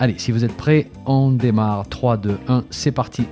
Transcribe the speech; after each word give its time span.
Allez, 0.00 0.16
si 0.16 0.30
vous 0.30 0.44
êtes 0.44 0.56
prêts, 0.56 0.86
on 1.06 1.32
démarre. 1.32 1.88
3, 1.88 2.18
2, 2.18 2.38
1, 2.46 2.64
c'est 2.70 2.92
parti. 2.92 3.26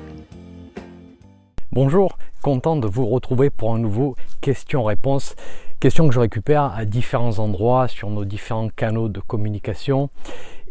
Bonjour, 1.71 2.19
content 2.43 2.75
de 2.75 2.89
vous 2.89 3.07
retrouver 3.07 3.51
pour 3.51 3.73
un 3.73 3.79
nouveau 3.79 4.17
question-réponse. 4.41 5.37
Question 5.79 6.09
que 6.09 6.15
je 6.15 6.19
récupère 6.19 6.65
à 6.75 6.85
différents 6.85 7.39
endroits 7.39 7.87
sur 7.87 8.11
nos 8.11 8.25
différents 8.25 8.69
canaux 8.69 9.09
de 9.09 9.21
communication 9.21 10.11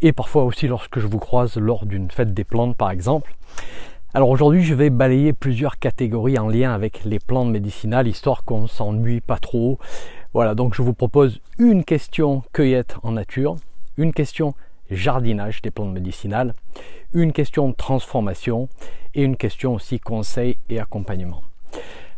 et 0.02 0.12
parfois 0.12 0.44
aussi 0.44 0.68
lorsque 0.68 0.98
je 0.98 1.06
vous 1.06 1.18
croise 1.18 1.56
lors 1.56 1.86
d'une 1.86 2.10
fête 2.10 2.34
des 2.34 2.44
plantes 2.44 2.76
par 2.76 2.90
exemple. 2.90 3.34
Alors 4.12 4.28
aujourd'hui, 4.28 4.62
je 4.62 4.74
vais 4.74 4.90
balayer 4.90 5.32
plusieurs 5.32 5.78
catégories 5.78 6.38
en 6.38 6.48
lien 6.48 6.74
avec 6.74 7.04
les 7.06 7.20
plantes 7.20 7.48
médicinales, 7.48 8.06
histoire 8.06 8.44
qu'on 8.44 8.66
s'ennuie 8.66 9.22
pas 9.22 9.38
trop. 9.38 9.78
Voilà, 10.34 10.54
donc 10.54 10.74
je 10.74 10.82
vous 10.82 10.92
propose 10.92 11.40
une 11.58 11.84
question 11.84 12.42
cueillette 12.52 12.96
en 13.02 13.12
nature, 13.12 13.56
une 13.96 14.12
question 14.12 14.52
jardinage 14.90 15.62
des 15.62 15.70
plantes 15.70 15.92
médicinales, 15.92 16.54
une 17.12 17.32
question 17.32 17.68
de 17.68 17.74
transformation 17.74 18.68
et 19.14 19.22
une 19.22 19.36
question 19.36 19.74
aussi 19.74 19.98
conseil 19.98 20.58
et 20.68 20.80
accompagnement. 20.80 21.42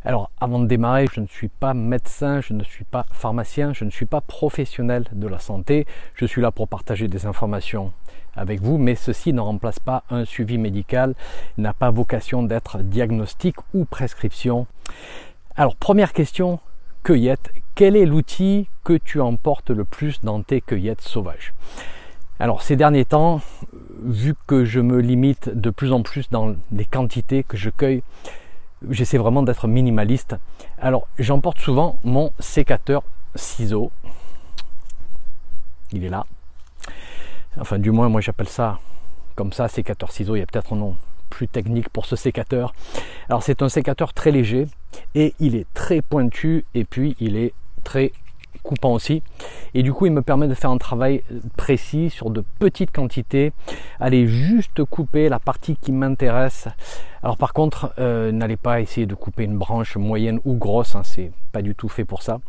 Alors 0.04 0.30
avant 0.40 0.60
de 0.60 0.66
démarrer, 0.66 1.06
je 1.12 1.20
ne 1.20 1.26
suis 1.26 1.48
pas 1.48 1.74
médecin, 1.74 2.40
je 2.40 2.52
ne 2.52 2.62
suis 2.62 2.84
pas 2.84 3.06
pharmacien, 3.12 3.72
je 3.72 3.84
ne 3.84 3.90
suis 3.90 4.06
pas 4.06 4.20
professionnel 4.20 5.04
de 5.12 5.26
la 5.26 5.38
santé, 5.38 5.86
je 6.14 6.24
suis 6.24 6.40
là 6.40 6.50
pour 6.50 6.68
partager 6.68 7.08
des 7.08 7.26
informations 7.26 7.92
avec 8.36 8.60
vous, 8.60 8.78
mais 8.78 8.94
ceci 8.94 9.32
ne 9.32 9.40
remplace 9.40 9.80
pas 9.80 10.04
un 10.10 10.24
suivi 10.24 10.58
médical, 10.58 11.14
n'a 11.56 11.74
pas 11.74 11.90
vocation 11.90 12.42
d'être 12.42 12.78
diagnostic 12.78 13.56
ou 13.74 13.84
prescription. 13.84 14.66
Alors 15.56 15.74
première 15.74 16.12
question, 16.12 16.60
cueillette, 17.02 17.50
quel 17.74 17.96
est 17.96 18.06
l'outil 18.06 18.68
que 18.84 18.92
tu 18.92 19.20
emportes 19.20 19.70
le 19.70 19.84
plus 19.84 20.20
dans 20.22 20.40
tes 20.42 20.60
cueillettes 20.60 21.02
sauvages? 21.02 21.52
Alors 22.40 22.62
ces 22.62 22.76
derniers 22.76 23.04
temps, 23.04 23.40
vu 24.02 24.34
que 24.46 24.64
je 24.64 24.80
me 24.80 25.00
limite 25.00 25.48
de 25.48 25.70
plus 25.70 25.92
en 25.92 26.02
plus 26.02 26.30
dans 26.30 26.54
les 26.70 26.84
quantités 26.84 27.42
que 27.42 27.56
je 27.56 27.70
cueille, 27.70 28.02
j'essaie 28.88 29.18
vraiment 29.18 29.42
d'être 29.42 29.66
minimaliste. 29.66 30.36
Alors 30.80 31.08
j'emporte 31.18 31.58
souvent 31.58 31.98
mon 32.04 32.32
sécateur 32.38 33.02
ciseau. 33.34 33.90
Il 35.90 36.04
est 36.04 36.10
là. 36.10 36.26
Enfin 37.58 37.78
du 37.78 37.90
moins 37.90 38.08
moi 38.08 38.20
j'appelle 38.20 38.48
ça 38.48 38.78
comme 39.34 39.52
ça, 39.52 39.68
sécateur 39.68 40.12
ciseau. 40.12 40.36
Il 40.36 40.40
y 40.40 40.42
a 40.42 40.46
peut-être 40.46 40.72
un 40.74 40.76
nom 40.76 40.96
plus 41.30 41.48
technique 41.48 41.88
pour 41.88 42.06
ce 42.06 42.14
sécateur. 42.14 42.72
Alors 43.28 43.42
c'est 43.42 43.62
un 43.62 43.68
sécateur 43.68 44.12
très 44.14 44.30
léger 44.30 44.68
et 45.16 45.34
il 45.40 45.56
est 45.56 45.66
très 45.74 46.02
pointu 46.02 46.64
et 46.74 46.84
puis 46.84 47.16
il 47.18 47.36
est 47.36 47.52
très 47.82 48.12
coupant 48.62 48.92
aussi. 48.92 49.22
Et 49.74 49.82
du 49.82 49.92
coup, 49.92 50.06
il 50.06 50.12
me 50.12 50.22
permet 50.22 50.48
de 50.48 50.54
faire 50.54 50.70
un 50.70 50.78
travail 50.78 51.22
précis 51.56 52.10
sur 52.10 52.30
de 52.30 52.44
petites 52.58 52.92
quantités, 52.92 53.52
aller 54.00 54.26
juste 54.26 54.84
couper 54.84 55.28
la 55.28 55.38
partie 55.38 55.76
qui 55.76 55.92
m'intéresse. 55.92 56.68
Alors 57.22 57.36
par 57.36 57.52
contre, 57.52 57.92
euh, 57.98 58.32
n'allez 58.32 58.56
pas 58.56 58.80
essayer 58.80 59.06
de 59.06 59.14
couper 59.14 59.44
une 59.44 59.58
branche 59.58 59.96
moyenne 59.96 60.40
ou 60.44 60.54
grosse, 60.54 60.94
hein, 60.94 61.02
c'est 61.04 61.32
pas 61.52 61.62
du 61.62 61.74
tout 61.74 61.88
fait 61.88 62.04
pour 62.04 62.22
ça. 62.22 62.40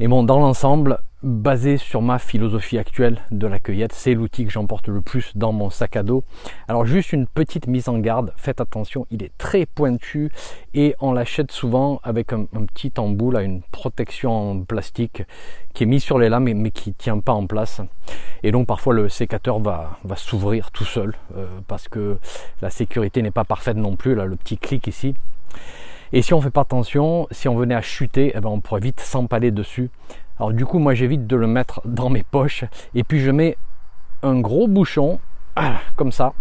Et 0.00 0.08
bon, 0.08 0.22
dans 0.24 0.40
l'ensemble, 0.40 0.98
basé 1.24 1.78
sur 1.78 2.02
ma 2.02 2.18
philosophie 2.18 2.78
actuelle 2.78 3.18
de 3.30 3.46
la 3.46 3.58
cueillette, 3.58 3.94
c'est 3.94 4.12
l'outil 4.14 4.44
que 4.44 4.50
j'emporte 4.50 4.88
le 4.88 5.00
plus 5.00 5.32
dans 5.34 5.52
mon 5.52 5.70
sac 5.70 5.96
à 5.96 6.02
dos. 6.02 6.22
Alors 6.68 6.84
juste 6.84 7.12
une 7.12 7.26
petite 7.26 7.66
mise 7.66 7.88
en 7.88 7.98
garde, 7.98 8.32
faites 8.36 8.60
attention, 8.60 9.06
il 9.10 9.22
est 9.22 9.32
très 9.38 9.64
pointu 9.64 10.30
et 10.74 10.94
on 11.00 11.12
l'achète 11.12 11.50
souvent 11.50 11.98
avec 12.02 12.32
un, 12.34 12.44
petit 12.44 12.92
embout, 12.98 13.36
une 13.38 13.62
protection 13.72 14.50
en 14.50 14.62
plastique 14.62 15.22
qui 15.72 15.84
est 15.84 15.86
mise 15.86 16.02
sur 16.02 16.18
les 16.18 16.28
lames 16.28 16.52
mais, 16.52 16.70
qui 16.70 16.90
ne 16.90 16.94
tient 16.94 17.18
pas 17.18 17.32
en 17.32 17.46
place. 17.46 17.80
Et 18.42 18.52
donc 18.52 18.66
parfois 18.66 18.92
le 18.92 19.08
sécateur 19.08 19.60
va, 19.60 19.98
s'ouvrir 20.16 20.70
tout 20.70 20.84
seul 20.84 21.14
euh, 21.36 21.46
parce 21.66 21.88
que 21.88 22.18
la 22.60 22.68
sécurité 22.68 23.22
n'est 23.22 23.30
pas 23.30 23.44
parfaite 23.44 23.78
non 23.78 23.96
plus, 23.96 24.14
là 24.14 24.26
le 24.26 24.36
petit 24.36 24.58
clic 24.58 24.86
ici. 24.86 25.14
Et 26.12 26.22
si 26.22 26.32
on 26.32 26.40
fait 26.40 26.50
pas 26.50 26.60
attention, 26.60 27.26
si 27.32 27.48
on 27.48 27.56
venait 27.56 27.74
à 27.74 27.82
chuter, 27.82 28.32
eh 28.36 28.40
ben 28.40 28.48
on 28.48 28.60
pourrait 28.60 28.80
vite 28.80 29.00
s'empaler 29.00 29.50
dessus. 29.50 29.90
Alors 30.38 30.52
du 30.52 30.66
coup, 30.66 30.78
moi 30.78 30.94
j'évite 30.94 31.26
de 31.26 31.36
le 31.36 31.46
mettre 31.46 31.80
dans 31.84 32.10
mes 32.10 32.22
poches 32.22 32.64
et 32.94 33.04
puis 33.04 33.20
je 33.20 33.30
mets 33.30 33.56
un 34.22 34.40
gros 34.40 34.66
bouchon 34.66 35.20
ah, 35.56 35.80
comme 35.94 36.10
ça, 36.10 36.32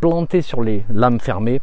planté 0.00 0.40
sur 0.40 0.62
les 0.62 0.84
lames 0.88 1.20
fermées. 1.20 1.60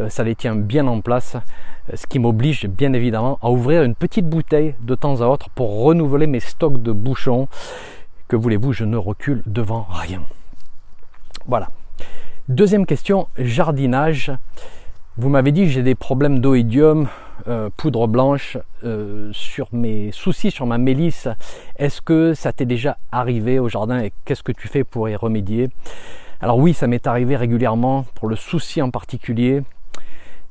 Euh, 0.00 0.08
ça 0.08 0.24
les 0.24 0.34
tient 0.34 0.56
bien 0.56 0.88
en 0.88 1.00
place, 1.00 1.36
euh, 1.36 1.92
ce 1.94 2.06
qui 2.08 2.18
m'oblige 2.18 2.66
bien 2.66 2.92
évidemment 2.92 3.38
à 3.42 3.50
ouvrir 3.50 3.84
une 3.84 3.94
petite 3.94 4.28
bouteille 4.28 4.74
de 4.80 4.94
temps 4.96 5.20
à 5.20 5.26
autre 5.26 5.48
pour 5.50 5.84
renouveler 5.84 6.26
mes 6.26 6.40
stocks 6.40 6.82
de 6.82 6.90
bouchons. 6.90 7.46
Que 8.26 8.34
voulez-vous, 8.34 8.72
je 8.72 8.84
ne 8.84 8.96
recule 8.96 9.42
devant 9.46 9.86
rien. 9.88 10.22
Voilà. 11.46 11.68
Deuxième 12.48 12.86
question, 12.86 13.28
jardinage. 13.38 14.32
Vous 15.18 15.30
m'avez 15.30 15.50
dit 15.50 15.66
j'ai 15.70 15.82
des 15.82 15.94
problèmes 15.94 16.40
d'oïdium, 16.40 17.08
euh, 17.48 17.70
poudre 17.74 18.06
blanche 18.06 18.58
euh, 18.84 19.30
sur 19.32 19.68
mes 19.72 20.12
soucis 20.12 20.50
sur 20.50 20.66
ma 20.66 20.76
mélisse. 20.76 21.26
Est-ce 21.78 22.02
que 22.02 22.34
ça 22.34 22.52
t'est 22.52 22.66
déjà 22.66 22.98
arrivé 23.12 23.58
au 23.58 23.66
jardin 23.66 23.98
et 24.00 24.12
qu'est-ce 24.26 24.42
que 24.42 24.52
tu 24.52 24.68
fais 24.68 24.84
pour 24.84 25.08
y 25.08 25.16
remédier? 25.16 25.70
Alors 26.42 26.58
oui, 26.58 26.74
ça 26.74 26.86
m'est 26.86 27.06
arrivé 27.06 27.34
régulièrement 27.34 28.04
pour 28.14 28.28
le 28.28 28.36
souci 28.36 28.82
en 28.82 28.90
particulier. 28.90 29.62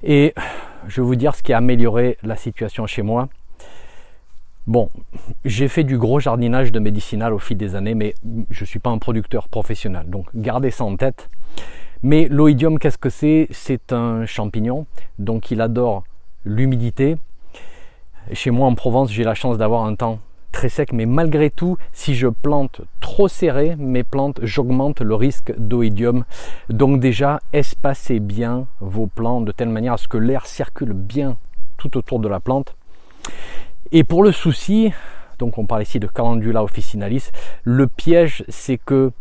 Et 0.01 0.33
je 0.87 0.99
vais 0.99 1.05
vous 1.05 1.15
dire 1.15 1.35
ce 1.35 1.43
qui 1.43 1.53
a 1.53 1.57
amélioré 1.57 2.17
la 2.23 2.35
situation 2.35 2.87
chez 2.87 3.03
moi. 3.03 3.29
Bon, 4.65 4.89
j'ai 5.45 5.67
fait 5.67 5.83
du 5.83 5.99
gros 5.99 6.19
jardinage 6.19 6.71
de 6.71 6.79
médicinal 6.79 7.35
au 7.35 7.39
fil 7.39 7.55
des 7.55 7.75
années, 7.75 7.93
mais 7.93 8.15
je 8.49 8.63
ne 8.63 8.65
suis 8.65 8.79
pas 8.79 8.89
un 8.89 8.97
producteur 8.97 9.47
professionnel. 9.47 10.05
Donc 10.07 10.25
gardez 10.33 10.71
ça 10.71 10.85
en 10.85 10.95
tête. 10.95 11.29
Mais 12.03 12.27
l'oïdium, 12.29 12.79
qu'est-ce 12.79 12.97
que 12.97 13.09
c'est? 13.09 13.47
C'est 13.51 13.93
un 13.93 14.25
champignon, 14.25 14.85
donc 15.19 15.51
il 15.51 15.61
adore 15.61 16.03
l'humidité. 16.43 17.17
Chez 18.33 18.51
moi 18.51 18.67
en 18.67 18.75
Provence, 18.75 19.11
j'ai 19.11 19.23
la 19.23 19.35
chance 19.35 19.57
d'avoir 19.57 19.85
un 19.85 19.95
temps 19.95 20.19
très 20.51 20.69
sec, 20.69 20.93
mais 20.93 21.05
malgré 21.05 21.49
tout, 21.49 21.77
si 21.91 22.15
je 22.15 22.27
plante 22.27 22.81
trop 23.01 23.27
serré 23.27 23.75
mes 23.77 24.03
plantes, 24.03 24.39
j'augmente 24.41 25.01
le 25.01 25.13
risque 25.13 25.53
d'oïdium. 25.57 26.23
Donc 26.69 27.01
déjà, 27.01 27.41
espacez 27.51 28.19
bien 28.19 28.65
vos 28.79 29.05
plants 29.05 29.41
de 29.41 29.51
telle 29.51 29.69
manière 29.69 29.93
à 29.93 29.97
ce 29.97 30.07
que 30.07 30.17
l'air 30.17 30.45
circule 30.45 30.93
bien 30.93 31.37
tout 31.77 31.97
autour 31.97 32.19
de 32.19 32.29
la 32.29 32.39
plante. 32.39 32.75
Et 33.91 34.03
pour 34.03 34.23
le 34.23 34.31
souci, 34.31 34.93
donc 35.39 35.57
on 35.57 35.65
parle 35.65 35.83
ici 35.83 35.99
de 35.99 36.07
Calendula 36.07 36.63
officinalis, 36.63 37.31
le 37.63 37.87
piège 37.87 38.45
c'est 38.47 38.77
que 38.77 39.11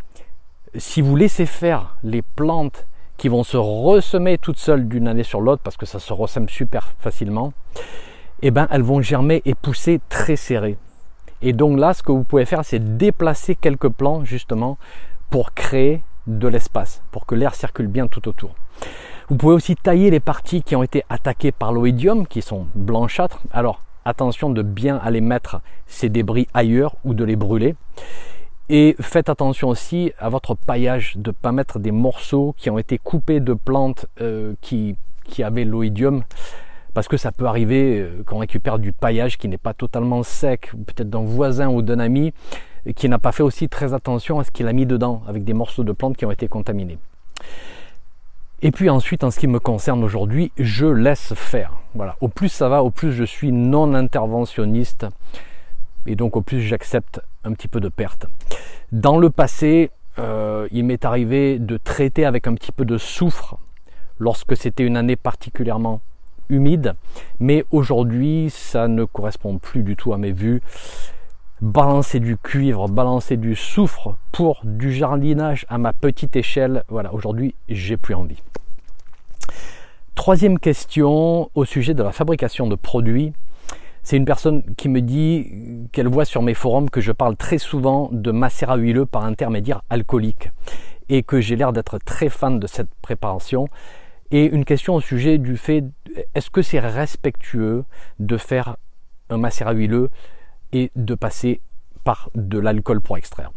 si 0.77 1.01
vous 1.01 1.17
laissez 1.17 1.47
faire 1.47 1.97
les 2.03 2.23
plantes 2.23 2.87
qui 3.17 3.29
vont 3.29 3.45
se 3.45 3.57
ressemer 3.57 4.39
toutes 4.39 4.59
seules 4.59 4.89
d'une 4.89 5.09
année 5.09 5.23
sur 5.23 5.41
l'autre, 5.41 5.63
parce 5.63 5.77
que 5.77 5.87
ça 5.87 6.01
se 6.01 6.13
ressème 6.13 6.49
super 6.49 6.95
facilement, 6.99 7.53
eh 8.43 8.51
ben, 8.51 8.67
elles 8.71 8.83
vont 8.83 9.01
germer 9.01 9.43
et 9.45 9.55
pousser 9.55 10.01
très 10.09 10.37
serrées. 10.37 10.77
Et 11.43 11.53
donc 11.53 11.79
là, 11.79 11.95
ce 11.95 12.03
que 12.03 12.13
vous 12.13 12.25
pouvez 12.25 12.45
faire, 12.45 12.65
c'est 12.65 12.97
déplacer 12.97 13.55
quelques 13.55 13.89
plants 13.89 14.25
justement 14.25 14.79
pour 15.31 15.55
créer 15.55 16.03
de 16.27 16.49
l'espace, 16.49 17.03
pour 17.11 17.27
que 17.27 17.35
l'air 17.35 17.55
circule 17.55 17.87
bien 17.87 18.07
tout 18.07 18.29
autour. 18.29 18.55
Vous 19.29 19.37
pouvez 19.37 19.55
aussi 19.55 19.77
tailler 19.77 20.11
les 20.11 20.21
parties 20.21 20.63
qui 20.63 20.77
ont 20.77 20.83
été 20.83 21.05
attaquées 21.09 21.53
par 21.53 21.73
l'oïdium, 21.73 22.27
qui 22.27 22.43
sont 22.43 22.67
blanchâtres. 22.75 23.41
Alors 23.53 23.81
attention 24.05 24.51
de 24.51 24.63
bien 24.63 24.97
aller 25.03 25.21
mettre 25.21 25.61
ces 25.87 26.09
débris 26.09 26.47
ailleurs 26.53 26.97
ou 27.05 27.15
de 27.15 27.25
les 27.25 27.37
brûler. 27.37 27.75
Et 28.71 28.97
faites 28.99 29.29
attention 29.29 29.69
aussi 29.69 30.13
à 30.19 30.31
votre 30.31 30.55
paillage, 30.55 31.15
de 31.17 31.31
ne 31.31 31.33
pas 31.33 31.53
mettre 31.53 31.79
des 31.79 31.91
morceaux 31.91 32.55
qui 32.57 32.71
ont 32.71 32.79
été 32.79 32.97
coupés 32.97 33.41
de 33.41 33.53
plantes 33.53 34.07
euh, 34.21 34.55
qui, 34.63 34.97
qui 35.25 35.43
avaient 35.43 35.65
l'oïdium, 35.65 36.23
parce 36.95 37.07
que 37.07 37.19
ça 37.19 37.31
peut 37.31 37.45
arriver 37.45 38.01
euh, 38.01 38.23
qu'on 38.25 38.39
récupère 38.39 38.79
du 38.79 38.93
paillage 38.93 39.37
qui 39.37 39.49
n'est 39.49 39.59
pas 39.59 39.75
totalement 39.75 40.23
sec, 40.23 40.71
peut-être 40.87 41.11
d'un 41.11 41.25
voisin 41.25 41.69
ou 41.69 41.83
d'un 41.83 41.99
ami, 41.99 42.33
qui 42.97 43.09
n'a 43.09 43.19
pas 43.19 43.33
fait 43.33 43.43
aussi 43.43 43.69
très 43.69 43.93
attention 43.93 44.39
à 44.39 44.45
ce 44.45 44.51
qu'il 44.51 44.67
a 44.67 44.73
mis 44.73 44.87
dedans, 44.87 45.23
avec 45.29 45.45
des 45.45 45.55
morceaux 45.55 45.85
de 45.85 45.93
plantes 45.93 46.17
qui 46.17 46.25
ont 46.25 46.31
été 46.31 46.49
contaminés. 46.49 46.99
Et 48.63 48.71
puis 48.71 48.89
ensuite, 48.89 49.25
en 49.25 49.31
ce 49.31 49.39
qui 49.39 49.47
me 49.47 49.59
concerne 49.59 50.03
aujourd'hui, 50.03 50.53
je 50.57 50.87
laisse 50.87 51.35
faire. 51.35 51.75
Voilà. 51.95 52.17
Au 52.23 52.29
plus 52.29 52.49
ça 52.49 52.71
va, 52.71 52.83
au 52.83 52.91
plus 52.91 53.13
je 53.13 53.25
suis 53.25 53.53
non 53.53 53.93
interventionniste 53.93 55.07
et 56.07 56.17
donc 56.17 56.37
au 56.37 56.43
plus 56.43 56.61
j'accepte 56.61 57.21
un 57.45 57.53
petit 57.53 57.69
peu 57.69 57.81
de 57.81 57.89
perte. 57.89 58.27
Dans 58.93 59.19
le 59.19 59.31
passé, 59.31 59.91
euh, 60.19 60.69
il 60.71 60.85
m'est 60.85 61.05
arrivé 61.05 61.59
de 61.59 61.77
traiter 61.77 62.25
avec 62.25 62.47
un 62.47 62.55
petit 62.55 62.73
peu 62.73 62.85
de 62.85 62.99
soufre 62.99 63.59
lorsque 64.19 64.57
c'était 64.57 64.85
une 64.85 64.97
année 64.97 65.17
particulièrement 65.17 66.01
humide, 66.49 66.95
mais 67.41 67.65
aujourd'hui 67.71 68.51
ça 68.51 68.89
ne 68.89 69.05
correspond 69.05 69.59
plus 69.59 69.83
du 69.83 69.97
tout 69.97 70.13
à 70.13 70.19
mes 70.19 70.33
vues. 70.33 70.63
Balancer 71.61 72.21
du 72.21 72.37
cuivre, 72.37 72.89
balancer 72.89 73.37
du 73.37 73.55
soufre 73.55 74.17
pour 74.33 74.61
du 74.65 74.93
jardinage 74.93 75.65
à 75.69 75.79
ma 75.79 75.93
petite 75.93 76.37
échelle, 76.37 76.85
voilà, 76.89 77.15
aujourd'hui 77.15 77.55
j'ai 77.69 77.97
plus 77.97 78.15
envie. 78.15 78.43
Troisième 80.15 80.61
question 80.61 81.51
au 81.55 81.65
sujet 81.65 81.93
de 81.93 82.03
la 82.03 82.13
fabrication 82.13 82.69
de 82.69 82.77
produits. 82.77 83.33
C'est 84.05 84.19
une 84.19 84.27
personne 84.27 84.63
qui 84.77 84.91
me 84.91 85.01
dit 85.01 85.89
qu'elle 85.91 86.09
voit 86.09 86.27
sur 86.27 86.43
mes 86.43 86.53
forums 86.53 86.91
que 86.91 87.01
je 87.01 87.11
parle 87.11 87.37
très 87.37 87.57
souvent 87.57 88.11
de 88.13 88.31
macérat 88.33 88.77
huileux 88.77 89.07
par 89.07 89.25
intermédiaire 89.25 89.81
alcoolique 89.89 90.51
et 91.09 91.23
que 91.23 91.41
j'ai 91.41 91.57
l'air 91.57 91.73
d'être 91.73 91.97
très 91.99 92.29
fan 92.29 92.61
de 92.61 92.67
cette 92.67 92.95
préparation. 93.01 93.67
Et 94.31 94.45
une 94.45 94.67
question 94.67 94.95
au 94.95 95.01
sujet 95.01 95.39
du 95.39 95.57
fait, 95.57 95.85
est-ce 96.35 96.51
que 96.51 96.61
c'est 96.61 96.81
respectueux 96.81 97.85
de 98.19 98.37
faire 98.37 98.77
un 99.31 99.39
macérat 99.39 99.73
huileux 99.73 100.11
et 100.75 100.91
de 100.97 101.15
passer 101.15 101.63
par 102.05 102.29
de 102.35 102.59
l'alcool 102.59 103.01
pour 103.01 103.17
extraire? 103.17 103.53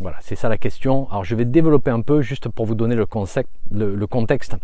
Voilà, 0.00 0.16
c'est 0.20 0.34
ça 0.34 0.48
la 0.48 0.58
question. 0.58 1.08
Alors 1.10 1.22
je 1.22 1.36
vais 1.36 1.44
développer 1.44 1.92
un 1.92 2.00
peu 2.00 2.22
juste 2.22 2.48
pour 2.48 2.66
vous 2.66 2.74
donner 2.74 2.96
le, 2.96 3.06
le 3.70 4.06
contexte. 4.08 4.56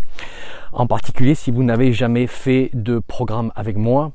En 0.72 0.88
particulier 0.88 1.36
si 1.36 1.52
vous 1.52 1.62
n'avez 1.62 1.92
jamais 1.92 2.26
fait 2.26 2.70
de 2.74 2.98
programme 2.98 3.52
avec 3.54 3.76
moi. 3.76 4.10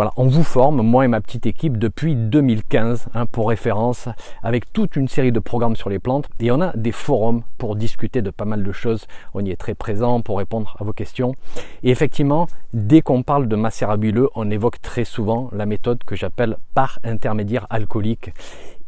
Voilà, 0.00 0.14
on 0.16 0.28
vous 0.28 0.44
forme, 0.44 0.80
moi 0.80 1.04
et 1.04 1.08
ma 1.08 1.20
petite 1.20 1.44
équipe, 1.44 1.76
depuis 1.76 2.16
2015, 2.16 3.08
hein, 3.12 3.26
pour 3.26 3.50
référence, 3.50 4.08
avec 4.42 4.72
toute 4.72 4.96
une 4.96 5.08
série 5.08 5.30
de 5.30 5.40
programmes 5.40 5.76
sur 5.76 5.90
les 5.90 5.98
plantes. 5.98 6.26
Et 6.40 6.50
on 6.50 6.62
a 6.62 6.74
des 6.74 6.90
forums 6.90 7.42
pour 7.58 7.76
discuter 7.76 8.22
de 8.22 8.30
pas 8.30 8.46
mal 8.46 8.64
de 8.64 8.72
choses. 8.72 9.06
On 9.34 9.44
y 9.44 9.50
est 9.50 9.60
très 9.60 9.74
présent 9.74 10.22
pour 10.22 10.38
répondre 10.38 10.74
à 10.80 10.84
vos 10.84 10.94
questions. 10.94 11.34
Et 11.82 11.90
effectivement, 11.90 12.46
dès 12.72 13.02
qu'on 13.02 13.22
parle 13.22 13.46
de 13.46 13.56
macérabuleux, 13.56 14.30
on 14.34 14.50
évoque 14.50 14.80
très 14.80 15.04
souvent 15.04 15.50
la 15.52 15.66
méthode 15.66 16.02
que 16.02 16.16
j'appelle 16.16 16.56
par 16.72 16.98
intermédiaire 17.04 17.66
alcoolique 17.68 18.32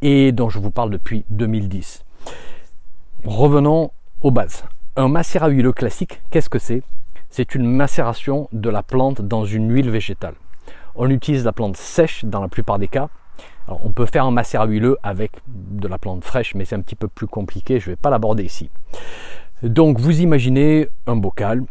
et 0.00 0.32
dont 0.32 0.48
je 0.48 0.60
vous 0.60 0.70
parle 0.70 0.88
depuis 0.88 1.26
2010. 1.28 2.06
Revenons 3.26 3.90
aux 4.22 4.30
bases. 4.30 4.64
Un 4.96 5.08
macérat 5.08 5.48
huileux 5.48 5.74
classique, 5.74 6.22
qu'est-ce 6.30 6.48
que 6.48 6.58
c'est? 6.58 6.82
C'est 7.28 7.54
une 7.54 7.66
macération 7.66 8.48
de 8.52 8.70
la 8.70 8.82
plante 8.82 9.20
dans 9.20 9.44
une 9.44 9.70
huile 9.70 9.90
végétale. 9.90 10.36
On 10.94 11.10
utilise 11.10 11.44
la 11.44 11.52
plante 11.52 11.76
sèche 11.76 12.24
dans 12.24 12.40
la 12.40 12.48
plupart 12.48 12.78
des 12.78 12.88
cas. 12.88 13.08
on 13.66 13.90
peut 13.90 14.06
faire 14.06 14.24
un 14.24 14.30
macérat 14.30 14.66
huileux 14.66 14.98
avec 15.02 15.32
de 15.46 15.88
la 15.88 15.98
plante 15.98 16.24
fraîche, 16.24 16.54
mais 16.54 16.64
c'est 16.64 16.74
un 16.74 16.80
petit 16.80 16.96
peu 16.96 17.08
plus 17.08 17.26
compliqué, 17.26 17.80
je 17.80 17.90
ne 17.90 17.92
vais 17.92 17.96
pas 17.96 18.10
l'aborder 18.10 18.44
ici. 18.44 18.70
Donc 19.62 20.00
vous 20.00 20.20
imaginez 20.20 20.88
un 21.06 21.16
bocal 21.16 21.62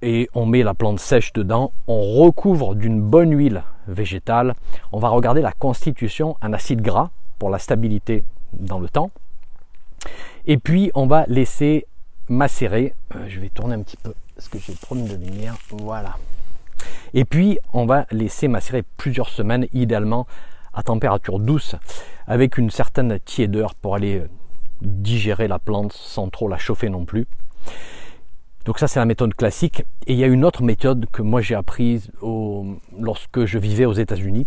et 0.00 0.28
on 0.34 0.46
met 0.46 0.62
la 0.62 0.74
plante 0.74 1.00
sèche 1.00 1.32
dedans, 1.32 1.72
on 1.86 2.00
recouvre 2.22 2.74
d'une 2.74 3.00
bonne 3.00 3.36
huile 3.36 3.62
végétale, 3.86 4.54
on 4.92 4.98
va 4.98 5.08
regarder 5.08 5.42
la 5.42 5.52
constitution 5.52 6.36
en 6.40 6.52
acide 6.52 6.80
gras 6.80 7.10
pour 7.38 7.50
la 7.50 7.58
stabilité 7.58 8.24
dans 8.52 8.78
le 8.78 8.88
temps. 8.88 9.10
Et 10.46 10.56
puis 10.56 10.90
on 10.94 11.06
va 11.06 11.24
laisser 11.26 11.86
macérer, 12.28 12.94
euh, 13.14 13.26
je 13.28 13.40
vais 13.40 13.48
tourner 13.48 13.74
un 13.74 13.82
petit 13.82 13.96
peu 13.96 14.14
parce 14.34 14.48
que 14.48 14.58
j'ai 14.58 14.72
le 14.72 14.78
problème 14.78 15.08
de 15.08 15.16
lumière, 15.16 15.56
voilà. 15.70 16.16
Et 17.14 17.24
puis, 17.24 17.58
on 17.72 17.86
va 17.86 18.06
laisser 18.10 18.48
macérer 18.48 18.82
plusieurs 18.96 19.28
semaines, 19.28 19.66
idéalement 19.72 20.26
à 20.74 20.82
température 20.82 21.38
douce, 21.38 21.76
avec 22.26 22.58
une 22.58 22.70
certaine 22.70 23.18
tiédeur 23.20 23.74
pour 23.74 23.94
aller 23.94 24.20
euh, 24.20 24.28
digérer 24.82 25.48
la 25.48 25.58
plante 25.58 25.92
sans 25.92 26.28
trop 26.28 26.48
la 26.48 26.58
chauffer 26.58 26.88
non 26.88 27.04
plus. 27.04 27.26
Donc 28.64 28.78
ça 28.78 28.86
c'est 28.86 28.98
la 28.98 29.06
méthode 29.06 29.34
classique. 29.34 29.84
Et 30.06 30.12
il 30.12 30.18
y 30.18 30.24
a 30.24 30.26
une 30.26 30.44
autre 30.44 30.62
méthode 30.62 31.06
que 31.10 31.22
moi 31.22 31.40
j'ai 31.40 31.54
apprise 31.54 32.10
lorsque 33.00 33.46
je 33.46 33.58
vivais 33.58 33.86
aux 33.86 33.94
États-Unis 33.94 34.46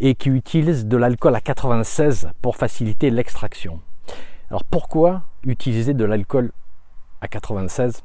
et 0.00 0.14
qui 0.14 0.28
utilise 0.28 0.86
de 0.86 0.96
l'alcool 0.98 1.34
à 1.34 1.40
96 1.40 2.28
pour 2.42 2.56
faciliter 2.56 3.10
l'extraction. 3.10 3.80
Alors 4.50 4.64
pourquoi 4.64 5.22
utiliser 5.44 5.94
de 5.94 6.04
l'alcool 6.04 6.52
à 7.22 7.28
96 7.28 8.02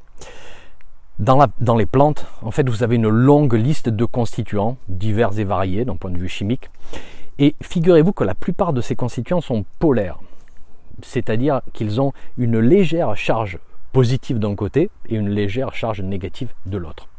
dans, 1.19 1.75
les 1.75 1.86
plantes, 1.86 2.25
en 2.42 2.51
fait, 2.51 2.68
vous 2.69 2.81
avez 2.81 2.95
une 2.95 3.10
longue 3.10 3.54
liste 3.54 3.89
de 3.89 4.06
constituants, 4.06 4.77
divers 4.88 5.38
et 5.38 5.44
variés 5.44 5.83
d'un 5.83 5.98
point 5.98 6.12
de 6.12 6.18
vue 6.18 6.30
chimique. 6.30 6.69
Et 7.39 7.56
figurez-vous 7.62 8.13
que 8.13 8.24
la 8.24 8.36
plupart 8.36 8.71
de 8.71 8.81
ces 8.81 8.95
constituants 8.95 9.42
sont 9.42 9.66
polaires, 9.80 10.19
c'est-à-dire 11.01 11.62
qu'ils 11.74 12.00
ont 12.00 12.13
une 12.38 12.60
légère 12.60 13.16
charge 13.18 13.60
positive 13.92 14.39
d'un 14.39 14.56
côté 14.56 14.89
et 15.10 15.16
une 15.16 15.30
légère 15.30 15.74
charge 15.74 16.01
négative 16.01 16.54
de 16.66 16.77
l'autre. 16.77 17.10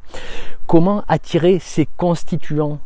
Comment 0.66 1.04
attirer 1.06 1.58
ces 1.58 1.86
constituants 1.96 2.78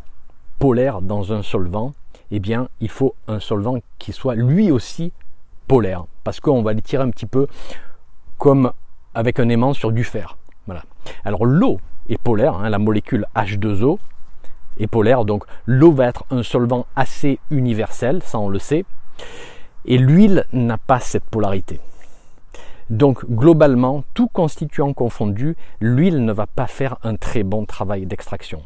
polaires 0.59 1.01
dans 1.01 1.31
un 1.31 1.43
solvant? 1.43 1.93
Eh 2.31 2.39
bien, 2.39 2.67
il 2.81 2.89
faut 2.89 3.15
un 3.27 3.39
solvant 3.39 3.77
qui 3.99 4.11
soit 4.11 4.35
lui 4.35 4.69
aussi 4.71 5.13
polaire, 5.67 6.05
parce 6.23 6.41
qu'on 6.41 6.61
va 6.61 6.73
les 6.73 6.81
tirer 6.81 7.03
un 7.03 7.09
petit 7.09 7.25
peu 7.25 7.47
comme 8.37 8.71
avec 9.13 9.39
un 9.39 9.47
aimant 9.47 9.73
sur 9.73 9.91
du 9.91 10.03
fer. 10.03 10.37
Alors 11.23 11.45
l'eau 11.45 11.79
est 12.09 12.17
polaire, 12.17 12.55
hein, 12.55 12.69
la 12.69 12.79
molécule 12.79 13.25
H2O 13.35 13.97
est 14.79 14.87
polaire, 14.87 15.25
donc 15.25 15.45
l'eau 15.65 15.91
va 15.91 16.07
être 16.07 16.25
un 16.29 16.43
solvant 16.43 16.85
assez 16.95 17.39
universel, 17.49 18.21
ça 18.23 18.39
on 18.39 18.49
le 18.49 18.59
sait, 18.59 18.85
et 19.85 19.97
l'huile 19.97 20.45
n'a 20.51 20.77
pas 20.77 20.99
cette 20.99 21.25
polarité. 21.25 21.79
Donc 22.89 23.25
globalement, 23.25 24.03
tout 24.13 24.27
constituant 24.27 24.93
confondu, 24.93 25.55
l'huile 25.79 26.23
ne 26.23 26.31
va 26.31 26.45
pas 26.45 26.67
faire 26.67 26.97
un 27.03 27.15
très 27.15 27.43
bon 27.43 27.65
travail 27.65 28.05
d'extraction. 28.05 28.61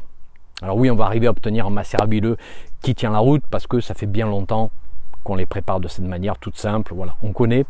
Alors 0.62 0.76
oui, 0.76 0.90
on 0.90 0.96
va 0.96 1.06
arriver 1.06 1.26
à 1.26 1.30
obtenir 1.30 1.66
un 1.66 1.70
macérat 1.70 2.06
huileux 2.06 2.36
qui 2.82 2.94
tient 2.94 3.12
la 3.12 3.18
route 3.18 3.42
parce 3.50 3.66
que 3.66 3.80
ça 3.80 3.94
fait 3.94 4.06
bien 4.06 4.26
longtemps 4.26 4.70
qu'on 5.24 5.36
les 5.36 5.46
prépare 5.46 5.80
de 5.80 5.88
cette 5.88 6.04
manière 6.04 6.38
toute 6.38 6.58
simple, 6.58 6.92
voilà, 6.94 7.16
on 7.22 7.32
connaît. 7.32 7.64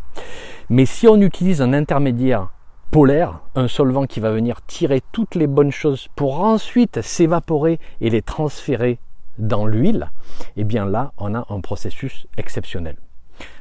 Mais 0.68 0.86
si 0.86 1.06
on 1.06 1.20
utilise 1.20 1.62
un 1.62 1.72
intermédiaire 1.72 2.48
polaire, 2.90 3.40
un 3.54 3.68
solvant 3.68 4.06
qui 4.06 4.18
va 4.18 4.32
venir 4.32 4.62
tirer 4.66 5.00
toutes 5.12 5.36
les 5.36 5.46
bonnes 5.46 5.70
choses 5.70 6.08
pour 6.16 6.40
ensuite 6.40 7.02
s'évaporer 7.02 7.78
et 8.00 8.10
les 8.10 8.22
transférer 8.22 8.98
dans 9.38 9.64
l'huile, 9.64 10.10
et 10.56 10.62
eh 10.62 10.64
bien 10.64 10.84
là, 10.86 11.12
on 11.16 11.34
a 11.34 11.46
un 11.48 11.60
processus 11.60 12.26
exceptionnel. 12.36 12.96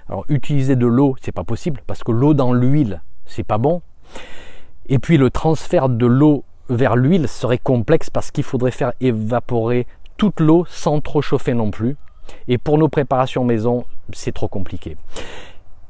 Alors 0.10 0.26
utiliser 0.30 0.76
de 0.76 0.88
l'eau, 0.88 1.16
c'est 1.22 1.32
pas 1.32 1.44
possible 1.44 1.82
parce 1.86 2.04
que 2.04 2.12
l'eau 2.12 2.34
dans 2.34 2.54
l'huile, 2.54 3.02
c'est 3.26 3.44
pas 3.44 3.60
bon. 3.60 3.82
Et 4.88 4.98
puis 4.98 5.18
le 5.18 5.30
transfert 5.30 5.90
de 5.90 6.08
l'eau 6.08 6.44
vers 6.70 6.96
l'huile 6.96 7.28
serait 7.28 7.60
complexe 7.60 8.10
parce 8.10 8.32
qu'il 8.32 8.44
faudrait 8.44 8.72
faire 8.72 8.94
évaporer 9.00 9.86
toute 10.18 10.40
l'eau 10.40 10.66
sans 10.68 11.02
trop 11.02 11.22
chauffer 11.22 11.54
non 11.54 11.70
plus. 11.70 11.96
Et 12.48 12.58
pour 12.58 12.80
nos 12.80 12.90
préparations 12.90 13.46
maison, 13.46 13.86
c'est 14.12 14.34
trop 14.34 14.48
compliqué. 14.48 14.98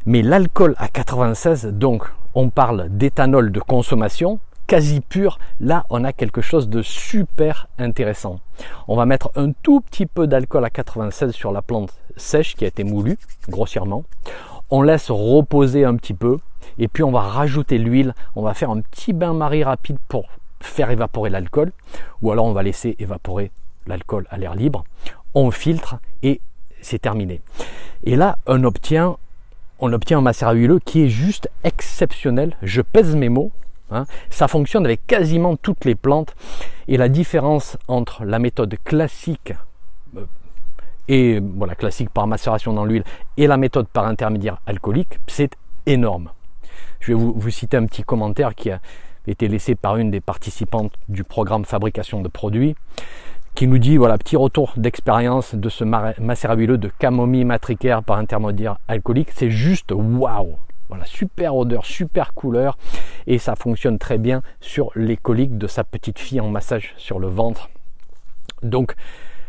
Mais 0.05 0.21
l'alcool 0.21 0.75
à 0.77 0.89
96, 0.89 1.67
donc 1.67 2.03
on 2.35 2.49
parle 2.49 2.89
d'éthanol 2.89 3.51
de 3.51 3.59
consommation, 3.59 4.39
quasi 4.67 5.01
pur, 5.01 5.39
là 5.59 5.85
on 5.89 6.03
a 6.03 6.13
quelque 6.13 6.41
chose 6.41 6.69
de 6.69 6.81
super 6.81 7.67
intéressant. 7.77 8.39
On 8.87 8.95
va 8.95 9.05
mettre 9.05 9.31
un 9.35 9.51
tout 9.51 9.81
petit 9.81 10.05
peu 10.05 10.27
d'alcool 10.27 10.63
à 10.63 10.69
96 10.69 11.31
sur 11.31 11.51
la 11.51 11.61
plante 11.61 11.93
sèche 12.17 12.55
qui 12.55 12.65
a 12.65 12.67
été 12.67 12.83
moulue 12.83 13.17
grossièrement. 13.47 14.03
On 14.69 14.81
laisse 14.81 15.09
reposer 15.09 15.85
un 15.85 15.95
petit 15.95 16.13
peu 16.13 16.37
et 16.77 16.87
puis 16.87 17.03
on 17.03 17.11
va 17.11 17.21
rajouter 17.21 17.77
l'huile. 17.77 18.13
On 18.35 18.43
va 18.43 18.53
faire 18.53 18.69
un 18.69 18.81
petit 18.81 19.13
bain-marie 19.13 19.63
rapide 19.63 19.97
pour 20.07 20.25
faire 20.61 20.91
évaporer 20.91 21.29
l'alcool 21.29 21.71
ou 22.21 22.31
alors 22.31 22.45
on 22.45 22.53
va 22.53 22.61
laisser 22.61 22.95
évaporer 22.99 23.51
l'alcool 23.87 24.27
à 24.29 24.37
l'air 24.37 24.55
libre. 24.55 24.83
On 25.33 25.49
filtre 25.49 25.97
et 26.21 26.41
c'est 26.81 26.99
terminé. 26.99 27.41
Et 28.03 28.15
là, 28.15 28.37
on 28.45 28.63
obtient 28.63 29.17
on 29.79 29.93
obtient 29.93 30.19
un 30.19 30.21
macérat 30.21 30.53
huileux 30.53 30.79
qui 30.79 31.03
est 31.03 31.09
juste 31.09 31.49
exceptionnel. 31.63 32.55
Je 32.61 32.81
pèse 32.81 33.15
mes 33.15 33.29
mots. 33.29 33.51
Hein. 33.91 34.05
Ça 34.29 34.47
fonctionne 34.47 34.85
avec 34.85 35.05
quasiment 35.07 35.55
toutes 35.55 35.85
les 35.85 35.95
plantes. 35.95 36.35
Et 36.87 36.97
la 36.97 37.09
différence 37.09 37.77
entre 37.87 38.23
la 38.25 38.39
méthode 38.39 38.75
classique 38.83 39.53
euh, 40.17 40.25
et 41.07 41.39
voilà 41.39 41.75
classique 41.75 42.09
par 42.11 42.27
macération 42.27 42.73
dans 42.73 42.85
l'huile 42.85 43.03
et 43.37 43.47
la 43.47 43.57
méthode 43.57 43.87
par 43.87 44.05
intermédiaire 44.05 44.59
alcoolique, 44.65 45.19
c'est 45.27 45.51
énorme. 45.85 46.31
Je 46.99 47.13
vais 47.13 47.17
vous, 47.17 47.49
citer 47.49 47.77
un 47.77 47.85
petit 47.85 48.03
commentaire 48.03 48.53
qui 48.55 48.69
a 48.71 48.79
été 49.25 49.47
laissé 49.47 49.75
par 49.75 49.97
une 49.97 50.11
des 50.11 50.21
participantes 50.21 50.93
du 51.07 51.23
programme 51.23 51.65
fabrication 51.65 52.21
de 52.21 52.27
produits 52.27 52.75
qui 53.59 53.67
nous 53.67 53.77
dit 53.77 53.97
voilà 53.97 54.17
petit 54.17 54.37
retour 54.37 54.71
d'expérience 54.77 55.53
de 55.53 55.67
ce 55.67 55.83
macérat 55.83 56.55
de 56.55 56.89
camomille 56.97 57.43
matricaire 57.43 58.03
par 58.03 58.17
intermédiaire 58.17 58.77
alcoolique. 58.87 59.31
C'est 59.35 59.51
juste 59.51 59.91
waouh. 59.91 60.55
Voilà 60.87 61.03
super 61.03 61.57
odeur 61.57 61.85
super 61.85 62.33
couleur. 62.33 62.77
Et 63.27 63.37
ça 63.37 63.57
fonctionne 63.57 63.99
très 63.99 64.17
bien 64.17 64.43
sur 64.61 64.91
les 64.95 65.17
coliques 65.17 65.57
de 65.57 65.67
sa 65.67 65.83
petite 65.83 66.19
fille 66.19 66.39
en 66.39 66.47
massage 66.47 66.93
sur 66.95 67.19
le 67.19 67.27
ventre. 67.27 67.69
Donc 68.63 68.95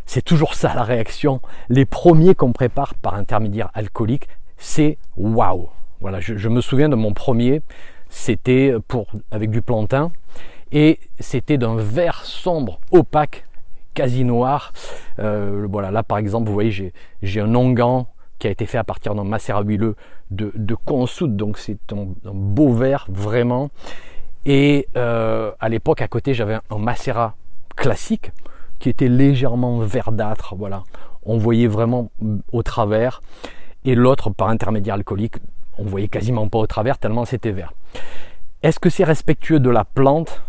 c'est 0.06 0.22
toujours 0.22 0.54
ça 0.54 0.74
la 0.74 0.82
réaction. 0.82 1.40
Les 1.68 1.84
premiers 1.84 2.34
qu'on 2.34 2.50
prépare 2.50 2.96
par 2.96 3.14
intermédiaire 3.14 3.70
alcoolique 3.74 4.26
c'est 4.56 4.98
waouh. 5.16 5.68
Voilà 6.00 6.18
je, 6.18 6.36
je 6.36 6.48
me 6.48 6.60
souviens 6.60 6.88
de 6.88 6.96
mon 6.96 7.12
premier. 7.12 7.62
C'était 8.08 8.74
pour 8.88 9.06
avec 9.30 9.50
du 9.50 9.62
plantain. 9.62 10.10
Et 10.72 10.98
c'était 11.20 11.58
d'un 11.58 11.76
vert 11.76 12.24
sombre, 12.24 12.80
opaque, 12.90 13.44
quasi 14.00 14.24
noir. 14.24 14.72
Euh, 15.18 15.66
voilà, 15.70 15.90
là 15.90 16.02
par 16.02 16.16
exemple, 16.16 16.48
vous 16.48 16.54
voyez, 16.54 16.92
j'ai 17.22 17.40
un 17.40 17.54
onguent 17.54 18.06
qui 18.38 18.46
a 18.46 18.50
été 18.50 18.64
fait 18.64 18.78
à 18.78 18.84
partir 18.84 19.14
d'un 19.14 19.24
macérat 19.24 19.62
huileux 19.62 19.94
de, 20.30 20.52
de 20.54 20.74
consoude, 20.74 21.36
donc 21.36 21.58
c'est 21.58 21.92
un, 21.92 22.06
beau 22.32 22.72
vert 22.72 23.04
vraiment. 23.10 23.68
Et 24.46 24.88
euh, 24.96 25.52
à 25.60 25.68
l'époque, 25.68 26.00
à 26.00 26.08
côté, 26.08 26.32
j'avais 26.32 26.56
un, 26.70 26.78
macérat 26.78 27.34
classique 27.76 28.32
qui 28.78 28.88
était 28.88 29.08
légèrement 29.08 29.80
verdâtre. 29.80 30.54
Voilà, 30.56 30.84
on 31.22 31.36
voyait 31.36 31.66
vraiment 31.66 32.10
au 32.52 32.62
travers. 32.62 33.20
Et 33.84 33.94
l'autre, 33.94 34.30
par 34.30 34.48
intermédiaire 34.48 34.94
alcoolique, 34.94 35.36
on 35.76 35.84
voyait 35.84 36.08
quasiment 36.08 36.48
pas 36.48 36.58
au 36.58 36.66
travers 36.66 36.96
tellement 36.96 37.26
c'était 37.26 37.52
vert. 37.52 37.74
Est-ce 38.62 38.80
que 38.80 38.88
c'est 38.88 39.04
respectueux 39.04 39.60
de 39.60 39.68
la 39.68 39.84
plante? 39.84 40.42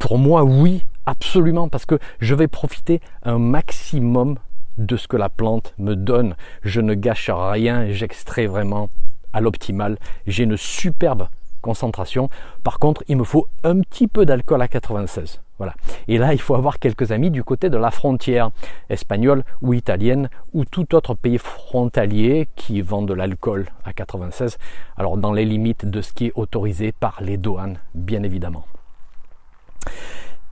Pour 0.00 0.18
moi, 0.18 0.42
oui, 0.42 0.84
absolument, 1.06 1.68
parce 1.68 1.86
que 1.86 1.98
je 2.20 2.34
vais 2.34 2.48
profiter 2.48 3.00
un 3.22 3.38
maximum 3.38 4.38
de 4.78 4.96
ce 4.96 5.08
que 5.08 5.16
la 5.16 5.28
plante 5.28 5.74
me 5.78 5.94
donne. 5.94 6.36
Je 6.62 6.80
ne 6.80 6.94
gâche 6.94 7.30
rien, 7.32 7.90
j'extrais 7.90 8.46
vraiment 8.46 8.88
à 9.32 9.40
l'optimal. 9.40 9.98
J'ai 10.26 10.44
une 10.44 10.56
superbe 10.56 11.28
concentration. 11.60 12.28
Par 12.64 12.78
contre, 12.78 13.04
il 13.08 13.16
me 13.16 13.24
faut 13.24 13.46
un 13.64 13.80
petit 13.80 14.08
peu 14.08 14.24
d'alcool 14.24 14.62
à 14.62 14.68
96. 14.68 15.40
Voilà. 15.58 15.74
Et 16.08 16.16
là, 16.16 16.32
il 16.32 16.40
faut 16.40 16.54
avoir 16.54 16.78
quelques 16.78 17.12
amis 17.12 17.30
du 17.30 17.44
côté 17.44 17.68
de 17.68 17.76
la 17.76 17.90
frontière 17.90 18.50
espagnole 18.88 19.44
ou 19.60 19.74
italienne 19.74 20.30
ou 20.54 20.64
tout 20.64 20.94
autre 20.94 21.12
pays 21.12 21.36
frontalier 21.36 22.48
qui 22.56 22.80
vend 22.80 23.02
de 23.02 23.12
l'alcool 23.12 23.68
à 23.84 23.92
96. 23.92 24.56
Alors, 24.96 25.18
dans 25.18 25.34
les 25.34 25.44
limites 25.44 25.84
de 25.84 26.00
ce 26.00 26.14
qui 26.14 26.28
est 26.28 26.32
autorisé 26.34 26.92
par 26.92 27.20
les 27.20 27.36
douanes, 27.36 27.78
bien 27.94 28.22
évidemment. 28.22 28.64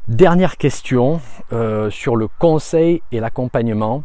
Dernière 0.08 0.56
question 0.56 1.20
euh, 1.52 1.90
sur 1.90 2.16
le 2.16 2.28
conseil 2.28 3.02
et 3.12 3.20
l'accompagnement. 3.20 4.04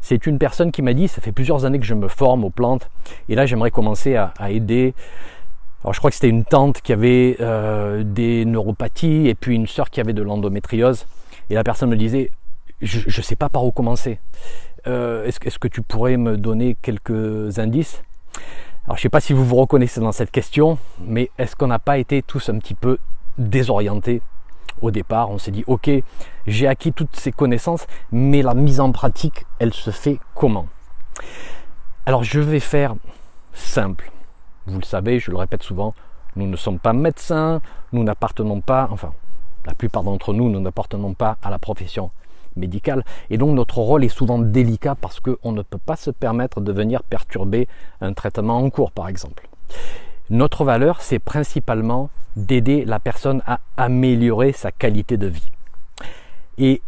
C'est 0.00 0.26
une 0.26 0.38
personne 0.40 0.72
qui 0.72 0.82
m'a 0.82 0.92
dit, 0.92 1.06
ça 1.06 1.20
fait 1.20 1.30
plusieurs 1.30 1.64
années 1.64 1.78
que 1.78 1.84
je 1.84 1.94
me 1.94 2.08
forme 2.08 2.42
aux 2.42 2.50
plantes, 2.50 2.90
et 3.28 3.36
là 3.36 3.46
j'aimerais 3.46 3.70
commencer 3.70 4.16
à, 4.16 4.32
aider. 4.50 4.92
Alors 5.84 5.94
je 5.94 6.00
crois 6.00 6.10
que 6.10 6.16
c'était 6.16 6.28
une 6.28 6.44
tante 6.44 6.80
qui 6.80 6.92
avait 6.92 7.36
euh, 7.40 8.02
des 8.04 8.44
neuropathies 8.44 9.28
et 9.28 9.36
puis 9.36 9.54
une 9.54 9.68
sœur 9.68 9.88
qui 9.90 10.00
avait 10.00 10.14
de 10.14 10.22
l'endométriose. 10.22 11.06
Et 11.48 11.54
la 11.54 11.62
personne 11.62 11.90
me 11.90 11.96
disait, 11.96 12.32
je 12.82 13.04
ne 13.06 13.22
sais 13.22 13.36
pas 13.36 13.48
par 13.48 13.64
où 13.64 13.70
commencer. 13.70 14.18
Euh, 14.88 15.26
est-ce, 15.26 15.60
que 15.60 15.68
tu 15.68 15.80
pourrais 15.80 16.16
me 16.16 16.36
donner 16.36 16.76
quelques 16.82 17.60
indices? 17.60 18.02
Alors 18.86 18.96
je 18.96 19.00
ne 19.00 19.02
sais 19.02 19.10
pas 19.10 19.20
si 19.20 19.32
vous 19.32 19.44
vous 19.44 19.56
reconnaissez 19.56 20.00
dans 20.00 20.10
cette 20.10 20.32
question, 20.32 20.76
mais 21.00 21.30
est-ce 21.38 21.54
qu'on 21.54 21.68
n'a 21.68 21.78
pas 21.78 21.98
été 21.98 22.22
tous 22.22 22.48
un 22.48 22.58
petit 22.58 22.74
peu 22.74 22.98
désorientés? 23.38 24.22
Au 24.80 24.90
départ, 24.90 25.30
on 25.30 25.38
s'est 25.38 25.50
dit, 25.50 25.64
ok, 25.66 25.90
j'ai 26.46 26.66
acquis 26.66 26.92
toutes 26.92 27.16
ces 27.16 27.32
connaissances, 27.32 27.86
mais 28.12 28.42
la 28.42 28.54
mise 28.54 28.80
en 28.80 28.92
pratique, 28.92 29.46
elle 29.58 29.74
se 29.74 29.90
fait 29.90 30.18
comment? 30.34 30.66
Alors 32.04 32.24
je 32.24 32.40
vais 32.40 32.60
faire 32.60 32.94
simple. 33.52 34.10
Vous 34.66 34.78
le 34.78 34.84
savez, 34.84 35.18
je 35.18 35.30
le 35.30 35.36
répète 35.36 35.62
souvent, 35.62 35.94
nous 36.36 36.46
ne 36.46 36.56
sommes 36.56 36.78
pas 36.78 36.92
médecins, 36.92 37.60
nous 37.92 38.04
n'appartenons 38.04 38.60
pas, 38.60 38.88
enfin, 38.90 39.12
la 39.64 39.74
plupart 39.74 40.02
d'entre 40.02 40.32
nous, 40.32 40.50
nous 40.50 40.60
n'appartenons 40.60 41.14
pas 41.14 41.38
à 41.42 41.50
la 41.50 41.58
profession 41.58 42.10
médicale, 42.56 43.04
et 43.30 43.38
donc 43.38 43.54
notre 43.54 43.78
rôle 43.78 44.04
est 44.04 44.08
souvent 44.08 44.38
délicat 44.38 44.94
parce 44.94 45.20
qu'on 45.20 45.52
ne 45.52 45.62
peut 45.62 45.78
pas 45.78 45.96
se 45.96 46.10
permettre 46.10 46.60
de 46.60 46.72
venir 46.72 47.02
perturber 47.02 47.68
un 48.00 48.12
traitement 48.12 48.58
en 48.58 48.70
cours, 48.70 48.92
par 48.92 49.08
exemple. 49.08 49.48
Notre 50.30 50.64
valeur, 50.64 51.02
c'est 51.02 51.18
principalement 51.18 52.10
d'aider 52.34 52.84
la 52.84 52.98
personne 52.98 53.42
à 53.46 53.60
améliorer 53.76 54.52
sa 54.52 54.72
qualité 54.72 55.16
de 55.16 55.28
vie. 55.28 55.50
Et 56.58 56.82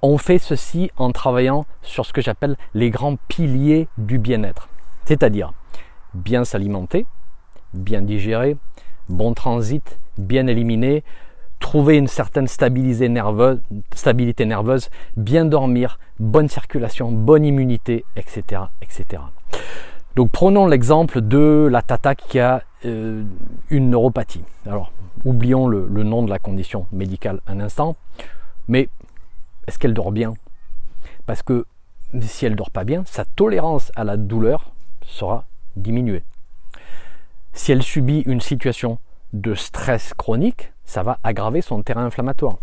on 0.00 0.16
fait 0.18 0.38
ceci 0.38 0.90
en 0.96 1.10
travaillant 1.10 1.66
sur 1.82 2.06
ce 2.06 2.12
que 2.12 2.22
j'appelle 2.22 2.56
les 2.72 2.90
grands 2.90 3.16
piliers 3.28 3.88
du 3.98 4.18
bien-être. 4.18 4.68
C'est-à-dire 5.06 5.52
bien 6.14 6.44
s'alimenter, 6.44 7.06
bien 7.72 8.02
digérer, 8.02 8.56
bon 9.08 9.34
transit, 9.34 9.98
bien 10.16 10.46
éliminer, 10.46 11.02
trouver 11.58 11.96
une 11.96 12.08
certaine 12.08 12.46
stabilité 12.46 13.08
nerveuse, 13.08 14.90
bien 15.16 15.44
dormir, 15.44 15.98
bonne 16.20 16.48
circulation, 16.48 17.10
bonne 17.10 17.44
immunité, 17.44 18.04
etc. 18.16 18.62
etc. 18.82 19.22
Donc 20.16 20.30
prenons 20.30 20.66
l'exemple 20.66 21.22
de 21.22 21.68
la 21.70 21.82
tata 21.82 22.14
qui 22.14 22.38
a 22.38 22.62
euh, 22.84 23.24
une 23.70 23.90
neuropathie. 23.90 24.44
Alors 24.66 24.92
oublions 25.24 25.66
le, 25.66 25.86
nom 26.02 26.22
de 26.22 26.30
la 26.30 26.38
condition 26.38 26.86
médicale 26.92 27.40
un 27.46 27.60
instant, 27.60 27.96
mais 28.68 28.88
est-ce 29.66 29.78
qu'elle 29.78 29.94
dort 29.94 30.12
bien? 30.12 30.34
Parce 31.26 31.42
que 31.42 31.66
si 32.20 32.46
elle 32.46 32.56
dort 32.56 32.70
pas 32.70 32.84
bien, 32.84 33.02
sa 33.06 33.24
tolérance 33.24 33.90
à 33.96 34.04
la 34.04 34.16
douleur 34.16 34.72
sera 35.02 35.46
diminuée. 35.76 36.22
Si 37.52 37.72
elle 37.72 37.82
subit 37.82 38.20
une 38.26 38.40
situation 38.40 38.98
de 39.32 39.54
stress 39.54 40.12
chronique, 40.14 40.72
ça 40.84 41.02
va 41.02 41.18
aggraver 41.24 41.60
son 41.60 41.82
terrain 41.82 42.04
inflammatoire. 42.04 42.58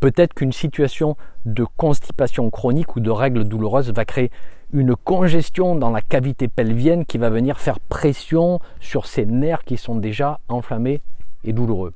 Peut-être 0.00 0.34
qu'une 0.34 0.52
situation 0.52 1.16
de 1.44 1.64
constipation 1.76 2.50
chronique 2.50 2.96
ou 2.96 3.00
de 3.00 3.10
règles 3.10 3.44
douloureuses 3.44 3.92
va 3.92 4.04
créer 4.04 4.30
une 4.72 4.96
congestion 4.96 5.74
dans 5.76 5.90
la 5.90 6.00
cavité 6.00 6.48
pelvienne 6.48 7.04
qui 7.04 7.18
va 7.18 7.30
venir 7.30 7.60
faire 7.60 7.78
pression 7.80 8.60
sur 8.80 9.06
ces 9.06 9.26
nerfs 9.26 9.64
qui 9.64 9.76
sont 9.76 9.96
déjà 9.96 10.40
enflammés 10.48 11.02
et 11.44 11.52
douloureux. 11.52 11.92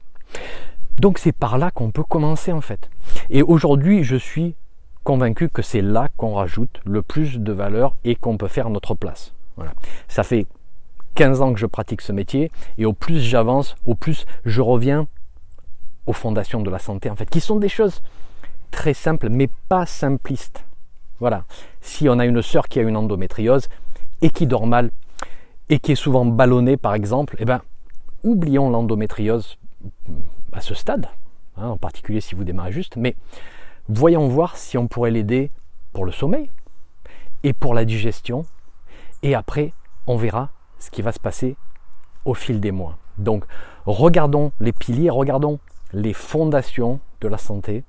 Donc 0.99 1.19
c'est 1.19 1.33
par 1.33 1.59
là 1.59 1.71
qu'on 1.71 1.91
peut 1.91 2.03
commencer 2.03 2.53
en 2.53 2.61
fait. 2.61 2.91
Et 3.31 3.43
aujourd'hui, 3.43 4.05
je 4.05 4.17
suis 4.17 4.55
convaincu 5.05 5.49
que 5.49 5.63
c'est 5.63 5.83
là 5.83 6.09
qu'on 6.17 6.35
rajoute 6.35 6.81
le 6.85 7.03
plus 7.03 7.39
de 7.39 7.53
valeur 7.53 7.97
et 8.05 8.17
qu'on 8.17 8.37
peut 8.37 8.49
faire 8.49 8.71
notre 8.71 8.95
place. 8.95 9.33
Ça 10.09 10.23
fait 10.23 10.47
15 11.15 11.41
ans 11.41 11.53
que 11.55 11.61
je 11.61 11.67
pratique 11.67 12.03
ce 12.03 12.13
métier 12.13 12.51
et 12.77 12.85
au 12.85 12.93
plus 12.93 13.21
j'avance, 13.21 13.77
au 13.87 13.95
plus 13.95 14.27
je 14.45 14.61
reviens 14.61 15.07
aux 16.07 16.13
fondations 16.13 16.61
de 16.61 16.71
la 16.71 16.79
santé 16.79 17.09
en 17.09 17.17
fait, 17.17 17.29
qui 17.31 17.41
sont 17.41 17.57
des 17.57 17.69
choses 17.69 18.03
très 18.71 18.95
simples 18.95 19.29
mais 19.31 19.49
pas 19.69 19.87
simplistes. 19.87 20.66
Voilà. 21.21 21.45
Si 21.81 22.09
on 22.09 22.19
a 22.19 22.27
une 22.27 22.43
sœur 22.43 22.69
qui 22.69 22.79
a 22.79 22.83
une 22.83 22.97
endométriose 22.97 23.69
et 24.23 24.31
qui 24.31 24.47
dort 24.47 24.67
mal 24.67 24.91
et 25.69 25.79
qui 25.79 25.93
est 25.93 25.97
souvent 25.97 26.25
ballonnée 26.25 26.77
par 26.77 26.95
exemple, 26.95 27.37
eh 27.39 27.45
ben, 27.45 27.63
oublions 28.23 28.71
l'endométriose 28.71 29.59
à 30.53 30.61
ce 30.61 30.75
stade, 30.75 31.09
hein, 31.57 31.69
en 31.69 31.77
particulier 31.77 32.21
si 32.21 32.35
vous 32.35 32.45
démarrez 32.45 32.73
juste, 32.73 32.97
mais 32.97 33.15
voyons 33.89 34.29
voir 34.29 34.57
si 34.57 34.79
on 34.79 34.89
pourrait 34.89 35.11
l'aider 35.11 35.51
pour 35.93 36.05
le 36.05 36.13
sommeil 36.13 36.51
et 37.43 37.53
pour 37.53 37.75
la 37.75 37.85
digestion. 37.85 38.45
Et 39.23 39.35
après, 39.35 39.73
on 40.07 40.17
verra 40.17 40.51
ce 40.79 40.91
qui 40.91 41.03
va 41.03 41.13
se 41.13 41.21
passer 41.21 41.57
au 42.25 42.35
fil 42.35 42.61
des 42.61 42.73
mois. 42.73 42.99
Donc, 43.19 43.45
regardons 43.87 44.53
les 44.61 44.73
piliers, 44.73 45.11
regardons 45.11 45.59
les 45.93 46.13
fondations 46.13 47.01
de 47.21 47.29
la 47.29 47.39
santé. 47.39 47.85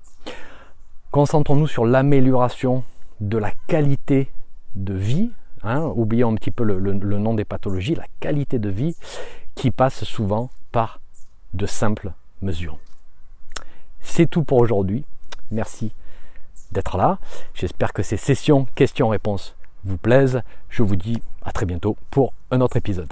Concentrons-nous 1.12 1.68
sur 1.68 1.86
l'amélioration 1.86 2.84
de 3.20 3.38
la 3.38 3.52
qualité 3.68 4.32
de 4.76 4.94
vie, 4.94 5.32
hein, 5.64 5.82
oublions 5.96 6.32
un 6.32 6.36
petit 6.36 6.52
peu 6.52 6.64
le, 6.64 6.94
nom 6.94 7.34
des 7.34 7.46
pathologies, 7.46 7.96
la 7.96 8.06
qualité 8.20 8.60
de 8.60 8.70
vie 8.70 8.96
qui 9.56 9.72
passe 9.72 10.04
souvent 10.04 10.50
par 10.72 11.00
de 11.54 11.66
simples 11.66 12.12
mesures. 12.42 12.78
C'est 14.02 14.30
tout 14.30 14.44
pour 14.44 14.60
aujourd'hui. 14.60 15.04
Merci 15.52 15.94
d'être 16.72 16.98
là. 16.98 17.20
J'espère 17.54 17.94
que 17.94 18.04
ces 18.04 18.18
sessions 18.18 18.68
questions-réponses 18.76 19.56
vous 19.84 19.98
plaisent. 19.98 20.42
Je 20.70 20.84
vous 20.84 20.96
dis 20.96 21.22
à 21.44 21.52
très 21.52 21.66
bientôt 21.66 21.98
pour 22.12 22.34
un 22.52 22.62
autre 22.62 22.78
épisode. 22.78 23.12